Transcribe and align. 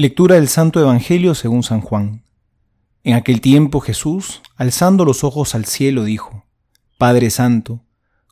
Lectura 0.00 0.36
del 0.36 0.46
Santo 0.46 0.78
Evangelio 0.78 1.34
según 1.34 1.64
San 1.64 1.80
Juan. 1.80 2.22
En 3.02 3.14
aquel 3.14 3.40
tiempo 3.40 3.80
Jesús, 3.80 4.42
alzando 4.54 5.04
los 5.04 5.24
ojos 5.24 5.56
al 5.56 5.64
cielo, 5.64 6.04
dijo, 6.04 6.44
Padre 6.98 7.30
Santo, 7.30 7.82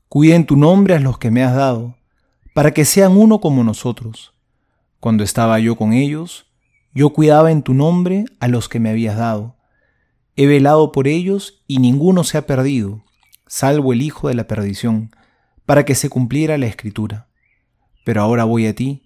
cuida 0.08 0.36
en 0.36 0.46
tu 0.46 0.56
nombre 0.56 0.94
a 0.94 1.00
los 1.00 1.18
que 1.18 1.32
me 1.32 1.42
has 1.42 1.56
dado, 1.56 1.96
para 2.54 2.70
que 2.70 2.84
sean 2.84 3.16
uno 3.16 3.40
como 3.40 3.64
nosotros. 3.64 4.32
Cuando 5.00 5.24
estaba 5.24 5.58
yo 5.58 5.74
con 5.74 5.92
ellos, 5.92 6.46
yo 6.94 7.12
cuidaba 7.12 7.50
en 7.50 7.64
tu 7.64 7.74
nombre 7.74 8.26
a 8.38 8.46
los 8.46 8.68
que 8.68 8.78
me 8.78 8.90
habías 8.90 9.16
dado. 9.16 9.56
He 10.36 10.46
velado 10.46 10.92
por 10.92 11.08
ellos 11.08 11.64
y 11.66 11.78
ninguno 11.78 12.22
se 12.22 12.38
ha 12.38 12.46
perdido, 12.46 13.02
salvo 13.48 13.92
el 13.92 14.02
Hijo 14.02 14.28
de 14.28 14.34
la 14.34 14.46
perdición, 14.46 15.10
para 15.64 15.84
que 15.84 15.96
se 15.96 16.10
cumpliera 16.10 16.58
la 16.58 16.66
Escritura. 16.66 17.26
Pero 18.04 18.22
ahora 18.22 18.44
voy 18.44 18.68
a 18.68 18.74
ti, 18.76 19.02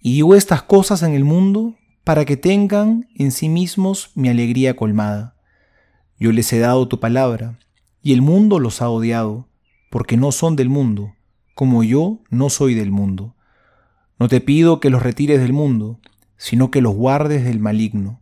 y 0.00 0.12
digo 0.12 0.36
estas 0.36 0.62
cosas 0.62 1.02
en 1.02 1.14
el 1.14 1.24
mundo 1.24 1.74
para 2.04 2.26
que 2.26 2.36
tengan 2.36 3.08
en 3.16 3.32
sí 3.32 3.48
mismos 3.48 4.10
mi 4.14 4.28
alegría 4.28 4.76
colmada. 4.76 5.36
Yo 6.18 6.32
les 6.32 6.52
he 6.52 6.58
dado 6.58 6.86
tu 6.86 7.00
palabra, 7.00 7.58
y 8.02 8.12
el 8.12 8.20
mundo 8.20 8.60
los 8.60 8.82
ha 8.82 8.90
odiado, 8.90 9.48
porque 9.90 10.18
no 10.18 10.30
son 10.30 10.54
del 10.54 10.68
mundo, 10.68 11.14
como 11.54 11.82
yo 11.82 12.20
no 12.28 12.50
soy 12.50 12.74
del 12.74 12.90
mundo. 12.90 13.34
No 14.18 14.28
te 14.28 14.42
pido 14.42 14.80
que 14.80 14.90
los 14.90 15.02
retires 15.02 15.40
del 15.40 15.54
mundo, 15.54 15.98
sino 16.36 16.70
que 16.70 16.82
los 16.82 16.94
guardes 16.94 17.42
del 17.44 17.58
maligno. 17.58 18.20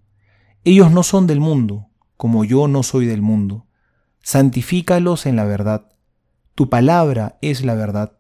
Ellos 0.65 0.93
no 0.93 1.03
son 1.03 1.27
del 1.27 1.41
mundo, 1.41 1.89
como 2.17 2.45
yo 2.45 2.69
no 2.69 2.85
soy 2.85 3.07
del 3.07 3.21
mundo. 3.21 3.67
Santifícalos 4.23 5.27
en 5.27 5.35
la 5.35 5.45
verdad. 5.45 5.89
Tu 6.55 6.69
palabra 6.69 7.37
es 7.43 7.65
la 7.65 7.75
verdad. 7.75 8.13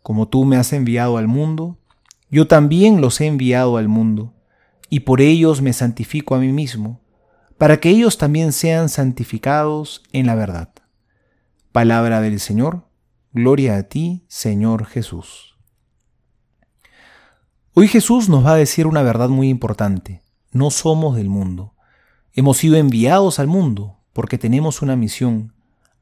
Como 0.00 0.28
tú 0.28 0.44
me 0.44 0.56
has 0.56 0.72
enviado 0.72 1.16
al 1.16 1.26
mundo, 1.26 1.78
yo 2.30 2.46
también 2.46 3.00
los 3.00 3.20
he 3.20 3.26
enviado 3.26 3.78
al 3.78 3.88
mundo 3.88 4.32
y 4.92 5.00
por 5.00 5.22
ellos 5.22 5.62
me 5.62 5.72
santifico 5.72 6.34
a 6.34 6.38
mí 6.38 6.52
mismo, 6.52 7.00
para 7.56 7.80
que 7.80 7.88
ellos 7.88 8.18
también 8.18 8.52
sean 8.52 8.90
santificados 8.90 10.02
en 10.12 10.26
la 10.26 10.34
verdad. 10.34 10.68
Palabra 11.72 12.20
del 12.20 12.38
Señor, 12.38 12.84
gloria 13.32 13.78
a 13.78 13.84
ti, 13.84 14.26
Señor 14.28 14.84
Jesús. 14.84 15.56
Hoy 17.72 17.88
Jesús 17.88 18.28
nos 18.28 18.44
va 18.44 18.52
a 18.52 18.56
decir 18.56 18.86
una 18.86 19.00
verdad 19.00 19.30
muy 19.30 19.48
importante. 19.48 20.22
No 20.50 20.70
somos 20.70 21.16
del 21.16 21.30
mundo. 21.30 21.74
Hemos 22.34 22.58
sido 22.58 22.76
enviados 22.76 23.38
al 23.38 23.46
mundo 23.46 24.00
porque 24.12 24.36
tenemos 24.36 24.82
una 24.82 24.94
misión. 24.94 25.54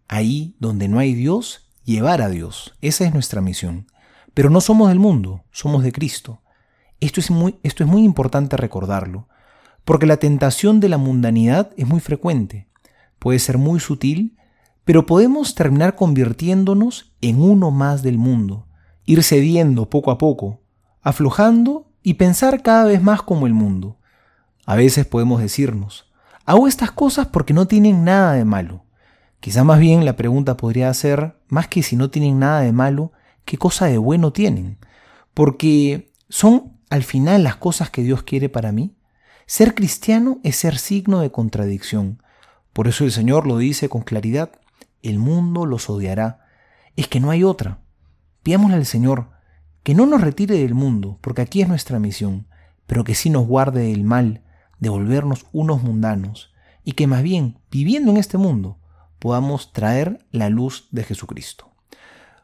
Ahí 0.09 0.57
donde 0.59 0.89
no 0.89 0.99
hay 0.99 1.15
Dios, 1.15 1.71
llevar 1.85 2.23
a 2.23 2.29
Dios. 2.29 2.77
Esa 2.81 3.05
es 3.05 3.15
nuestra 3.15 3.41
misión. 3.41 3.87
Pero 4.35 4.51
no 4.51 4.61
somos 4.61 4.89
del 4.89 4.99
mundo, 4.99 5.45
somos 5.53 5.85
de 5.85 5.93
Cristo. 5.93 6.40
Esto 7.01 7.21
es, 7.21 7.31
muy, 7.31 7.57
esto 7.63 7.83
es 7.83 7.89
muy 7.89 8.05
importante 8.05 8.57
recordarlo, 8.57 9.29
porque 9.85 10.07
la 10.07 10.19
tentación 10.19 10.81
de 10.81 10.89
la 10.89 10.99
mundanidad 10.99 11.71
es 11.77 11.87
muy 11.87 12.01
frecuente, 12.01 12.69
puede 13.19 13.39
ser 13.39 13.59
muy 13.59 13.81
sutil, 13.81 14.37
pero 14.85 15.07
podemos 15.07 15.55
terminar 15.55 15.95
convirtiéndonos 15.95 17.13
en 17.21 17.41
uno 17.41 17.71
más 17.71 18.03
del 18.03 18.19
mundo, 18.19 18.67
ir 19.07 19.23
cediendo 19.23 19.89
poco 19.89 20.11
a 20.11 20.19
poco, 20.19 20.61
aflojando 21.03 21.91
y 22.03 22.15
pensar 22.15 22.63
cada 22.63 22.85
vez 22.85 23.03
más 23.03 23.23
como 23.23 23.47
el 23.47 23.55
mundo. 23.55 23.99
A 24.67 24.77
veces 24.77 25.07
podemos 25.07 25.41
decirnos, 25.41 26.11
hago 26.45 26.69
estas 26.69 26.91
cosas 26.91 27.27
porque 27.29 27.55
no 27.55 27.67
tienen 27.67 28.05
nada 28.05 28.35
de 28.35 28.45
malo. 28.45 28.85
Quizá 29.41 29.65
más 29.65 29.79
bien 29.79 30.05
la 30.05 30.17
pregunta 30.17 30.57
podría 30.57 30.93
ser, 30.93 31.37
más 31.49 31.69
que 31.69 31.83
si 31.83 31.97
no 31.97 32.11
tienen 32.11 32.39
nada 32.39 32.61
de 32.61 32.73
malo, 32.73 33.13
¿qué 33.45 33.57
cosa 33.57 33.87
de 33.87 33.97
bueno 33.97 34.33
tienen? 34.33 34.79
Porque 35.33 36.13
son 36.29 36.80
al 36.91 37.05
final 37.05 37.45
las 37.45 37.57
cosas 37.57 37.89
que 37.89 38.03
Dios 38.03 38.25
quiere 38.25 38.49
para 38.49 38.73
mí? 38.73 38.97
Ser 39.47 39.75
cristiano 39.75 40.41
es 40.43 40.57
ser 40.57 40.77
signo 40.77 41.21
de 41.21 41.31
contradicción. 41.31 42.23
Por 42.73 42.89
eso 42.89 43.05
el 43.05 43.13
Señor 43.13 43.47
lo 43.47 43.59
dice 43.59 43.89
con 43.89 44.03
claridad, 44.03 44.51
el 45.03 45.19
mundo 45.19 45.67
los 45.67 45.89
odiará. 45.89 46.47
Es 46.97 47.09
que 47.09 47.21
no 47.21 47.31
hay 47.31 47.45
otra. 47.45 47.79
Pidámosle 48.43 48.77
al 48.77 48.87
Señor 48.87 49.31
que 49.83 49.95
no 49.95 50.05
nos 50.07 50.21
retire 50.21 50.59
del 50.59 50.75
mundo, 50.75 51.19
porque 51.21 51.43
aquí 51.43 51.63
es 51.63 51.69
nuestra 51.69 51.99
misión, 51.99 52.47
pero 52.87 53.05
que 53.05 53.15
sí 53.15 53.31
nos 53.31 53.47
guarde 53.47 53.89
del 53.89 54.05
mal, 54.05 54.43
de 54.79 54.89
volvernos 54.89 55.47
unos 55.53 55.83
mundanos, 55.83 56.53
y 56.85 56.93
que 56.93 57.07
más 57.07 57.23
bien, 57.23 57.59
viviendo 57.71 58.11
en 58.11 58.19
este 58.19 58.37
mundo, 58.37 58.79
podamos 59.19 59.73
traer 59.73 60.27
la 60.33 60.51
luz 60.51 60.89
de 60.91 61.05
Jesucristo. 61.05 61.70